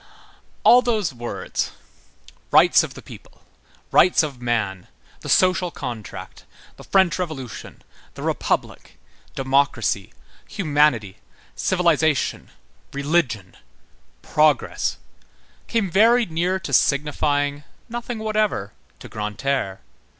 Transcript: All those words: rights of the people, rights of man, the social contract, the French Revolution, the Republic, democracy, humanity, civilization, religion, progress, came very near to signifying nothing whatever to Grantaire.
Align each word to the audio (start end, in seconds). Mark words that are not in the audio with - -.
All 0.63 0.81
those 0.81 1.13
words: 1.13 1.73
rights 2.49 2.81
of 2.81 2.95
the 2.95 3.03
people, 3.03 3.43
rights 3.91 4.23
of 4.23 4.41
man, 4.41 4.87
the 5.19 5.29
social 5.29 5.69
contract, 5.69 6.43
the 6.77 6.83
French 6.83 7.19
Revolution, 7.19 7.83
the 8.15 8.23
Republic, 8.23 8.97
democracy, 9.35 10.11
humanity, 10.47 11.17
civilization, 11.55 12.49
religion, 12.93 13.55
progress, 14.23 14.97
came 15.67 15.91
very 15.91 16.25
near 16.25 16.59
to 16.61 16.73
signifying 16.73 17.63
nothing 17.87 18.17
whatever 18.17 18.73
to 18.97 19.07
Grantaire. 19.07 19.81